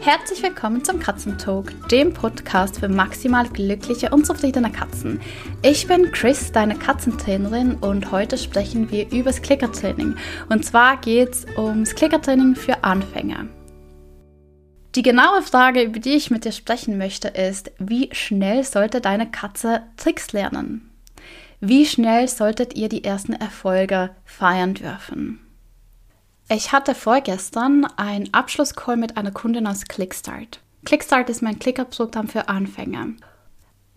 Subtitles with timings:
[0.00, 5.20] Herzlich willkommen zum Katzentalk, dem Podcast für maximal glückliche und zufriedene Katzen.
[5.62, 10.16] Ich bin Chris, deine Katzentrainerin, und heute sprechen wir über das Klickertraining.
[10.48, 13.46] Und zwar geht es ums Klickertraining für Anfänger.
[14.94, 19.30] Die genaue Frage, über die ich mit dir sprechen möchte, ist, wie schnell sollte deine
[19.30, 20.90] Katze Tricks lernen?
[21.60, 25.45] Wie schnell solltet ihr die ersten Erfolge feiern dürfen?
[26.48, 30.60] Ich hatte vorgestern einen Abschlusscall mit einer Kundin aus Clickstart.
[30.84, 33.08] Clickstart ist mein Klickerprogramm für Anfänger.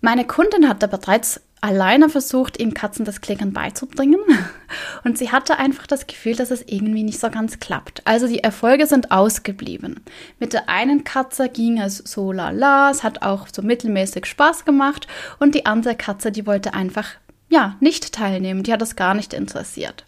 [0.01, 4.19] Meine Kundin hatte bereits alleine versucht, ihm Katzen das Klickern beizubringen.
[5.03, 8.01] Und sie hatte einfach das Gefühl, dass es irgendwie nicht so ganz klappt.
[8.05, 9.99] Also die Erfolge sind ausgeblieben.
[10.39, 15.07] Mit der einen Katze ging es so lala, es hat auch so mittelmäßig Spaß gemacht.
[15.37, 17.09] Und die andere Katze, die wollte einfach,
[17.49, 18.63] ja, nicht teilnehmen.
[18.63, 20.03] Die hat es gar nicht interessiert.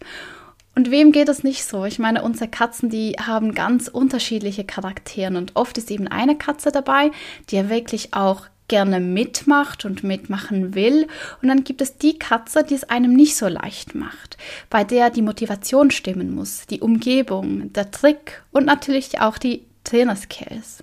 [0.74, 1.84] Und wem geht es nicht so?
[1.84, 6.72] Ich meine, unsere Katzen, die haben ganz unterschiedliche Charaktere und oft ist eben eine Katze
[6.72, 7.10] dabei,
[7.50, 11.06] die ja wirklich auch gerne mitmacht und mitmachen will.
[11.42, 14.38] Und dann gibt es die Katze, die es einem nicht so leicht macht,
[14.70, 20.82] bei der die Motivation stimmen muss, die Umgebung, der Trick und natürlich auch die Trainerskills.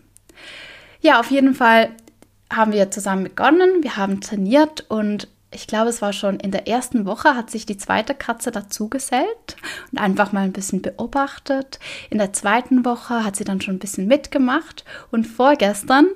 [1.01, 1.89] Ja, auf jeden Fall
[2.53, 6.67] haben wir zusammen begonnen, wir haben trainiert und ich glaube, es war schon in der
[6.67, 9.57] ersten Woche, hat sich die zweite Katze dazugesellt
[9.91, 11.79] und einfach mal ein bisschen beobachtet.
[12.09, 16.07] In der zweiten Woche hat sie dann schon ein bisschen mitgemacht und vorgestern,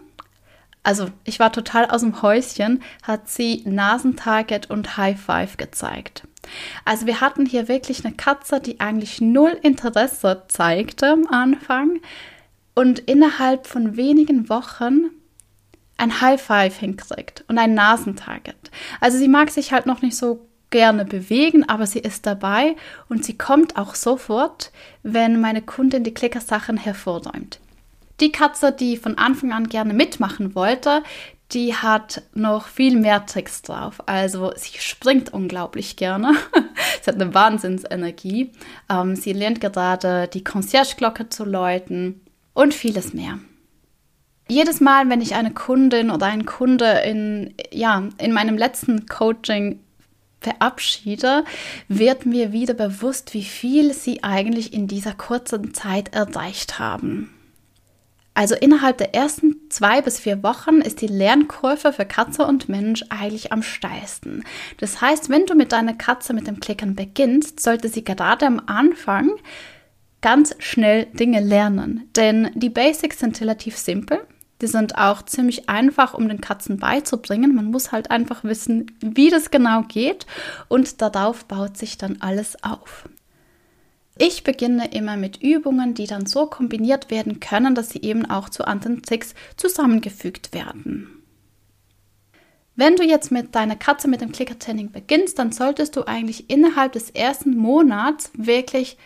[0.84, 6.28] also ich war total aus dem Häuschen, hat sie Nasentarget und High Five gezeigt.
[6.86, 12.02] Also wir hatten hier wirklich eine Katze, die eigentlich null Interesse zeigte am Anfang
[12.76, 15.10] und innerhalb von wenigen Wochen
[15.98, 18.72] ein High Five hinkriegt und ein Nasentarget.
[19.00, 22.76] Also sie mag sich halt noch nicht so gerne bewegen, aber sie ist dabei
[23.08, 24.72] und sie kommt auch sofort,
[25.04, 27.60] wenn meine Kundin die Klickersachen hervorräumt.
[28.20, 31.04] Die Katze, die von Anfang an gerne mitmachen wollte,
[31.52, 34.02] die hat noch viel mehr Tricks drauf.
[34.08, 36.34] Also sie springt unglaublich gerne.
[37.02, 38.52] sie hat eine Wahnsinnsenergie.
[38.90, 42.22] Ähm, sie lernt gerade die Concierge-Glocke zu läuten
[42.54, 43.38] und vieles mehr
[44.54, 49.80] jedes Mal, wenn ich eine Kundin oder einen Kunde in, ja, in meinem letzten Coaching
[50.42, 51.46] verabschiede,
[51.88, 57.30] wird mir wieder bewusst, wie viel sie eigentlich in dieser kurzen Zeit erreicht haben.
[58.36, 63.06] Also innerhalb der ersten zwei bis vier Wochen ist die Lernkurve für Katze und Mensch
[63.10, 64.44] eigentlich am steilsten.
[64.80, 68.60] Das heißt, wenn du mit deiner Katze mit dem Klicken beginnst, sollte sie gerade am
[68.66, 69.30] Anfang
[70.22, 72.10] ganz schnell Dinge lernen.
[72.16, 74.26] Denn die Basics sind relativ simpel.
[74.64, 77.54] Die sind auch ziemlich einfach, um den Katzen beizubringen.
[77.54, 80.26] Man muss halt einfach wissen, wie das genau geht
[80.70, 83.10] und darauf baut sich dann alles auf.
[84.18, 88.48] Ich beginne immer mit Übungen, die dann so kombiniert werden können, dass sie eben auch
[88.48, 91.10] zu anderen Tricks zusammengefügt werden.
[92.78, 96.94] Wenn du jetzt mit deiner Katze mit dem Clicker-Training beginnst, dann solltest du eigentlich innerhalb
[96.94, 98.98] des ersten Monats wirklich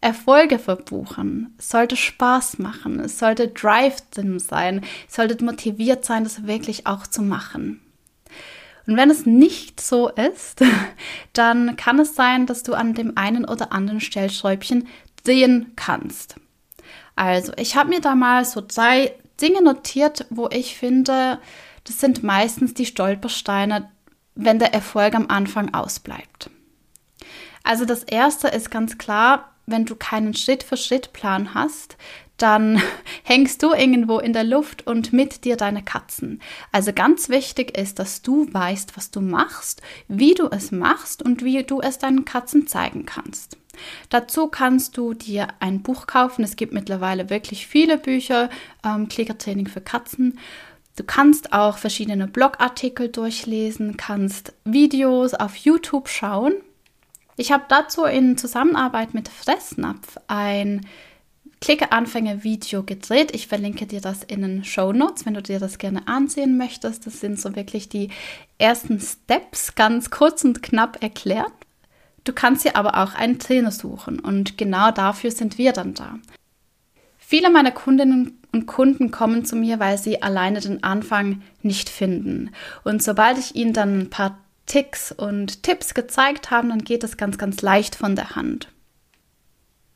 [0.00, 1.54] Erfolge verbuchen.
[1.58, 3.00] Sollte Spaß machen.
[3.00, 4.84] Es sollte Drive drin sein.
[5.08, 7.80] Es sollte motiviert sein, das wirklich auch zu machen.
[8.86, 10.62] Und wenn es nicht so ist,
[11.32, 14.88] dann kann es sein, dass du an dem einen oder anderen Stellschräubchen
[15.24, 16.36] drehen kannst.
[17.16, 21.38] Also, ich habe mir da mal so drei Dinge notiert, wo ich finde,
[21.84, 23.90] das sind meistens die Stolpersteine,
[24.34, 26.50] wenn der Erfolg am Anfang ausbleibt.
[27.64, 31.96] Also das erste ist ganz klar, wenn du keinen Schritt-für-Schritt-Plan hast,
[32.38, 32.80] dann
[33.24, 36.40] hängst du irgendwo in der Luft und mit dir deine Katzen.
[36.72, 41.44] Also ganz wichtig ist, dass du weißt, was du machst, wie du es machst und
[41.44, 43.58] wie du es deinen Katzen zeigen kannst.
[44.08, 46.42] Dazu kannst du dir ein Buch kaufen.
[46.42, 48.50] Es gibt mittlerweile wirklich viele Bücher,
[48.84, 50.38] ähm, Klickertraining für Katzen.
[50.96, 56.54] Du kannst auch verschiedene Blogartikel durchlesen, kannst Videos auf YouTube schauen
[57.38, 60.86] ich habe dazu in Zusammenarbeit mit Fressnapf ein
[61.60, 63.34] Klicke-Anfänger-Video gedreht.
[63.34, 67.06] Ich verlinke dir das in den Show Notes, wenn du dir das gerne ansehen möchtest.
[67.06, 68.10] Das sind so wirklich die
[68.58, 71.52] ersten Steps, ganz kurz und knapp erklärt.
[72.24, 76.18] Du kannst dir aber auch einen Trainer suchen und genau dafür sind wir dann da.
[77.16, 82.50] Viele meiner Kundinnen und Kunden kommen zu mir, weil sie alleine den Anfang nicht finden.
[82.84, 84.38] Und sobald ich ihnen dann ein paar
[84.68, 88.68] Ticks und Tipps gezeigt haben, dann geht es ganz, ganz leicht von der Hand.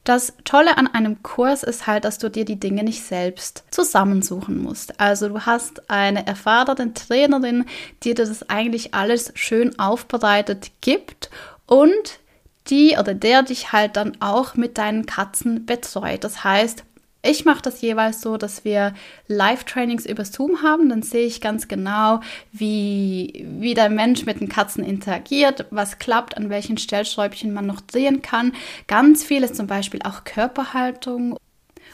[0.05, 4.61] Das Tolle an einem Kurs ist halt, dass du dir die Dinge nicht selbst zusammensuchen
[4.61, 4.99] musst.
[4.99, 7.67] Also du hast eine erfahrene Trainerin,
[8.03, 11.31] die dir das eigentlich alles schön aufbereitet gibt
[11.67, 12.19] und
[12.67, 16.25] die oder der dich halt dann auch mit deinen Katzen betreut.
[16.25, 16.83] Das heißt,
[17.25, 18.95] Ich mache das jeweils so, dass wir
[19.29, 20.89] Live-Trainings über Zoom haben.
[20.89, 22.21] Dann sehe ich ganz genau,
[22.51, 27.81] wie, wie der Mensch mit den Katzen interagiert, was klappt, an welchen Stellschräubchen man noch
[27.81, 28.53] drehen kann.
[28.89, 31.37] Ganz vieles zum Beispiel auch Körperhaltung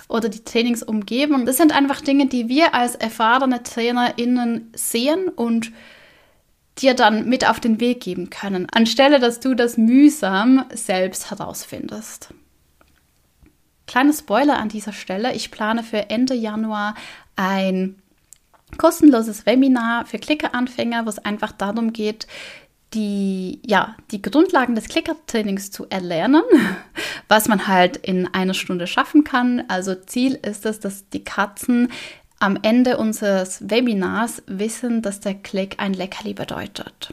[0.08, 1.44] oder die Trainingsumgebung.
[1.44, 5.72] Das sind einfach Dinge, die wir als erfahrene TrainerInnen sehen und
[6.78, 12.32] dir dann mit auf den Weg geben können, anstelle dass du das mühsam selbst herausfindest.
[13.88, 16.94] Kleiner Spoiler an dieser Stelle, ich plane für Ende Januar
[17.34, 17.96] ein
[18.76, 22.26] kostenloses Webinar für Klickeranfänger, wo es einfach darum geht,
[22.94, 26.42] die, ja, die Grundlagen des Clicker-Trainings zu erlernen,
[27.28, 29.64] was man halt in einer Stunde schaffen kann.
[29.68, 31.88] Also Ziel ist es, dass die Katzen
[32.40, 37.12] am Ende unseres Webinars wissen, dass der Klick ein Leckerli bedeutet.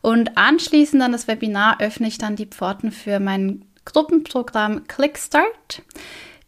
[0.00, 5.82] Und anschließend an das Webinar öffne ich dann die Pforten für mein Gruppenprogramm Clickstart.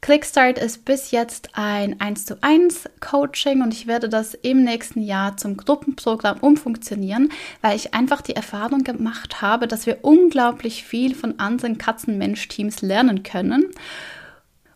[0.00, 5.00] Clickstart ist bis jetzt ein 1 zu 1 Coaching und ich werde das im nächsten
[5.00, 7.32] Jahr zum Gruppenprogramm umfunktionieren,
[7.62, 13.22] weil ich einfach die Erfahrung gemacht habe, dass wir unglaublich viel von anderen Katzen-Mensch-Teams lernen
[13.22, 13.70] können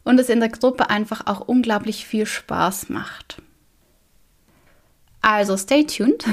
[0.03, 3.41] und es in der Gruppe einfach auch unglaublich viel Spaß macht.
[5.23, 6.25] Also stay tuned.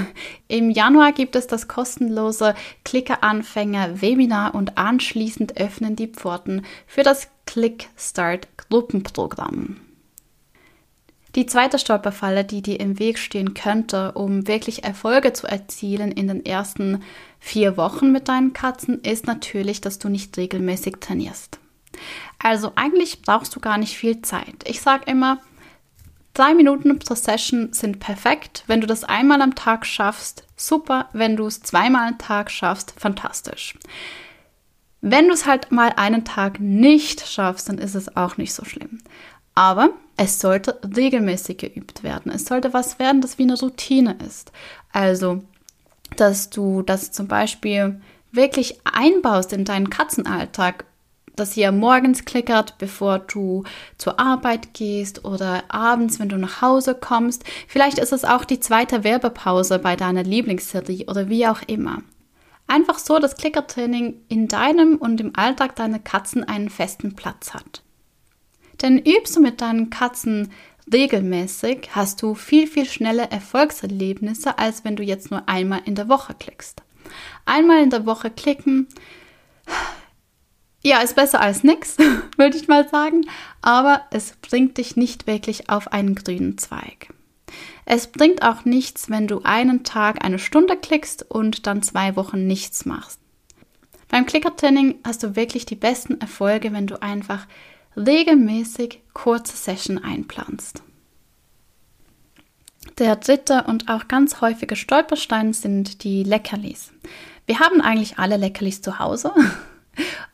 [0.47, 7.29] Im Januar gibt es das kostenlose Clicker-Anfänger Webinar und anschließend öffnen die Pforten für das
[7.45, 9.77] Click Start Gruppenprogramm.
[11.35, 16.27] Die zweite Stolperfalle, die dir im Weg stehen könnte, um wirklich Erfolge zu erzielen in
[16.27, 17.03] den ersten
[17.39, 21.59] vier Wochen mit deinen Katzen, ist natürlich, dass du nicht regelmäßig trainierst.
[22.39, 24.63] Also eigentlich brauchst du gar nicht viel Zeit.
[24.65, 25.39] Ich sage immer,
[26.39, 28.63] drei Minuten pro Session sind perfekt.
[28.67, 31.09] Wenn du das einmal am Tag schaffst, super.
[31.11, 33.77] Wenn du es zweimal am Tag schaffst, fantastisch.
[35.01, 38.63] Wenn du es halt mal einen Tag nicht schaffst, dann ist es auch nicht so
[38.63, 38.99] schlimm.
[39.53, 42.31] Aber es sollte regelmäßig geübt werden.
[42.31, 44.53] Es sollte was werden, das wie eine Routine ist.
[44.93, 45.43] Also,
[46.15, 47.99] dass du das zum Beispiel
[48.31, 50.85] wirklich einbaust in deinen Katzenalltag
[51.39, 53.63] dass ihr morgens klickert, bevor du
[53.97, 57.43] zur Arbeit gehst oder abends, wenn du nach Hause kommst.
[57.67, 62.03] Vielleicht ist es auch die zweite Werbepause bei deiner Lieblingsserie oder wie auch immer.
[62.67, 67.81] Einfach so, dass Klickertraining in deinem und im Alltag deiner Katzen einen festen Platz hat.
[68.81, 70.51] Denn übst du mit deinen Katzen
[70.91, 76.09] regelmäßig, hast du viel, viel schneller Erfolgserlebnisse, als wenn du jetzt nur einmal in der
[76.09, 76.83] Woche klickst.
[77.45, 78.87] Einmal in der Woche klicken,
[80.81, 81.97] ja, ist besser als nichts,
[82.37, 83.25] würde ich mal sagen,
[83.61, 87.13] aber es bringt dich nicht wirklich auf einen grünen Zweig.
[87.85, 92.45] Es bringt auch nichts, wenn du einen Tag eine Stunde klickst und dann zwei Wochen
[92.45, 93.19] nichts machst.
[94.09, 97.47] Beim Klickertraining hast du wirklich die besten Erfolge, wenn du einfach
[97.95, 100.83] regelmäßig kurze Session einplanst.
[102.97, 106.91] Der dritte und auch ganz häufige Stolperstein sind die Leckerlis.
[107.45, 109.33] Wir haben eigentlich alle Leckerlis zu Hause.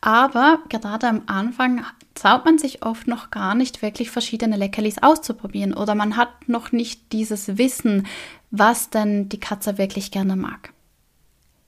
[0.06, 5.74] Aber gerade am Anfang traut man sich oft noch gar nicht wirklich verschiedene Leckerlis auszuprobieren
[5.74, 8.06] oder man hat noch nicht dieses Wissen,
[8.52, 10.74] was denn die Katze wirklich gerne mag.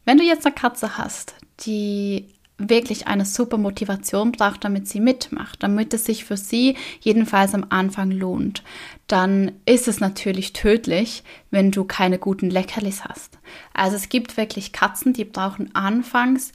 [0.06, 2.28] Wenn du jetzt eine Katze hast, die
[2.60, 7.66] wirklich eine super Motivation braucht, damit sie mitmacht, damit es sich für sie jedenfalls am
[7.70, 8.64] Anfang lohnt,
[9.08, 13.40] dann ist es natürlich tödlich, wenn du keine guten Leckerlis hast.
[13.74, 16.52] Also es gibt wirklich Katzen, die brauchen anfangs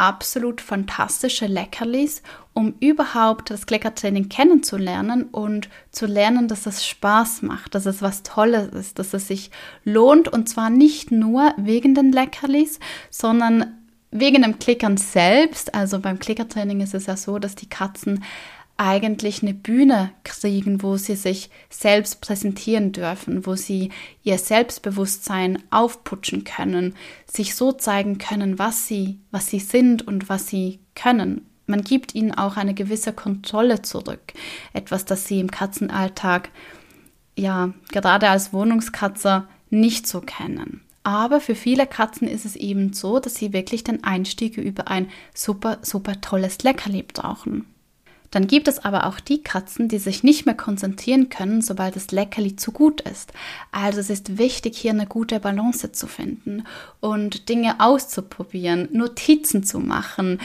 [0.00, 2.22] absolut fantastische Leckerlis,
[2.54, 8.22] um überhaupt das Kleckertraining kennenzulernen und zu lernen, dass es Spaß macht, dass es was
[8.22, 9.50] Tolles ist, dass es sich
[9.84, 12.80] lohnt und zwar nicht nur wegen den Leckerlis,
[13.10, 13.76] sondern
[14.10, 15.74] wegen dem Klickern selbst.
[15.74, 18.24] Also beim Klickertraining ist es ja so, dass die Katzen
[18.80, 23.90] eigentlich eine Bühne kriegen, wo sie sich selbst präsentieren dürfen, wo sie
[24.22, 26.94] ihr Selbstbewusstsein aufputschen können,
[27.26, 31.46] sich so zeigen können, was sie, was sie sind und was sie können.
[31.66, 34.32] Man gibt ihnen auch eine gewisse Kontrolle zurück.
[34.72, 36.48] Etwas, das sie im Katzenalltag,
[37.36, 40.80] ja, gerade als Wohnungskatze nicht so kennen.
[41.02, 45.10] Aber für viele Katzen ist es eben so, dass sie wirklich den Einstieg über ein
[45.34, 47.66] super, super tolles Leckerli brauchen.
[48.30, 52.12] Dann gibt es aber auch die Katzen, die sich nicht mehr konzentrieren können, sobald das
[52.12, 53.32] Leckerli zu gut ist.
[53.72, 56.64] Also es ist wichtig, hier eine gute Balance zu finden
[57.00, 60.38] und Dinge auszuprobieren, Notizen zu machen,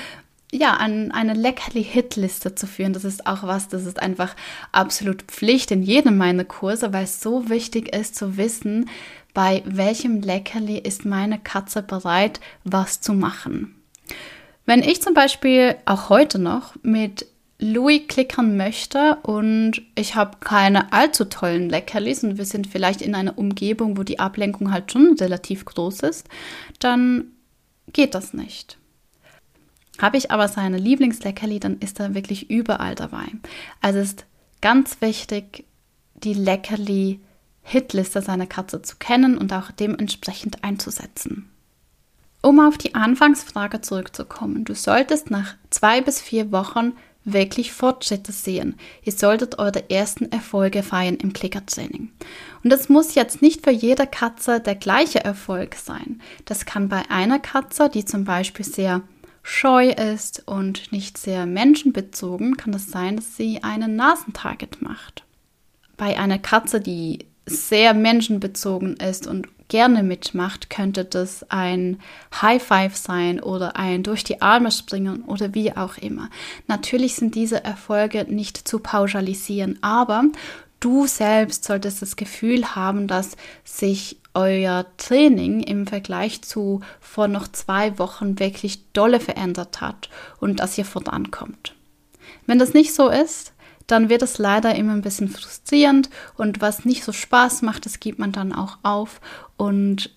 [0.52, 2.94] ja, an eine Leckerli-Hitliste zu führen.
[2.94, 4.36] Das ist auch was, das ist einfach
[4.72, 8.90] absolut Pflicht in jedem meiner Kurse, weil es so wichtig ist zu wissen,
[9.34, 13.76] bei welchem Leckerli ist meine Katze bereit, was zu machen.
[14.66, 20.92] Wenn ich zum Beispiel auch heute noch mit Louis klickern möchte und ich habe keine
[20.92, 25.16] allzu tollen Leckerlis und wir sind vielleicht in einer Umgebung, wo die Ablenkung halt schon
[25.20, 26.28] relativ groß ist,
[26.80, 27.32] dann
[27.94, 28.78] geht das nicht.
[30.00, 33.28] Habe ich aber seine Lieblingsleckerli, dann ist er wirklich überall dabei.
[33.80, 34.26] Also ist
[34.60, 35.64] ganz wichtig,
[36.16, 41.50] die Leckerli-Hitliste seiner Katze zu kennen und auch dementsprechend einzusetzen.
[42.42, 46.94] Um auf die Anfangsfrage zurückzukommen, du solltest nach zwei bis vier Wochen
[47.26, 48.76] wirklich Fortschritte sehen.
[49.04, 52.12] Ihr solltet eure ersten Erfolge feiern im Klickertraining.
[52.64, 56.22] Und das muss jetzt nicht für jede Katze der gleiche Erfolg sein.
[56.46, 59.02] Das kann bei einer Katze, die zum Beispiel sehr
[59.44, 65.24] scheu ist und nicht sehr menschenbezogen, kann es sein, dass sie einen Nasentarget macht.
[65.98, 72.00] Bei einer Katze, die sehr menschenbezogen ist und gerne mitmacht, könnte das ein
[72.42, 76.30] High Five sein oder ein durch die Arme springen oder wie auch immer.
[76.68, 80.26] Natürlich sind diese Erfolge nicht zu pauschalisieren, aber
[80.80, 87.48] du selbst solltest das Gefühl haben, dass sich euer Training im Vergleich zu vor noch
[87.48, 91.74] zwei Wochen wirklich dolle verändert hat und dass ihr vorankommt.
[92.46, 93.54] Wenn das nicht so ist,
[93.88, 98.00] dann wird es leider immer ein bisschen frustrierend und was nicht so Spaß macht, das
[98.00, 99.22] gibt man dann auch auf
[99.58, 100.12] und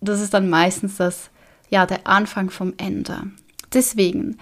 [0.00, 1.30] das ist dann meistens das,
[1.70, 3.30] ja, der Anfang vom Ende.
[3.72, 4.38] Deswegen,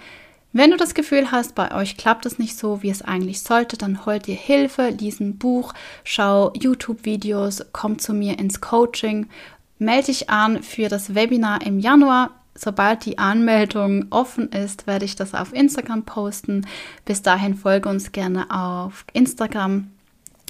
[0.51, 3.77] wenn du das Gefühl hast, bei euch klappt es nicht so, wie es eigentlich sollte,
[3.77, 9.27] dann hol dir Hilfe, lies ein Buch, schau YouTube-Videos, komm zu mir ins Coaching,
[9.79, 15.15] melde dich an für das Webinar im Januar sobald die Anmeldung offen ist, werde ich
[15.15, 16.65] das auf Instagram posten.
[17.03, 19.91] Bis dahin folge uns gerne auf Instagram.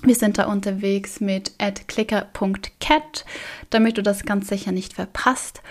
[0.03, 1.53] Wir sind da unterwegs mit
[1.88, 3.25] clicker.cat,
[3.71, 5.62] damit du das ganz sicher nicht verpasst.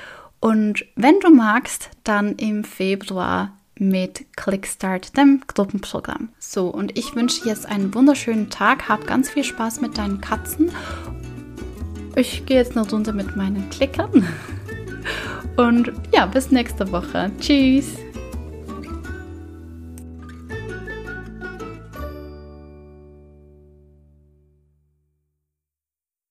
[0.40, 6.30] Und wenn du magst, dann im Februar mit Clickstart, dem Gruppenprogramm.
[6.38, 8.88] So, und ich wünsche jetzt einen wunderschönen Tag.
[8.88, 10.70] Hab ganz viel Spaß mit deinen Katzen.
[12.16, 14.26] Ich gehe jetzt eine Runde mit meinen Klickern.
[15.56, 17.30] Und ja, bis nächste Woche.
[17.40, 18.03] Tschüss.